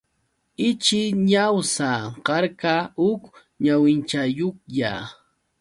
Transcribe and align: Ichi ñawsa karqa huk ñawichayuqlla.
Ichi 0.67 1.01
ñawsa 1.29 1.89
karqa 2.25 2.73
huk 2.99 3.21
ñawichayuqlla. 3.63 4.93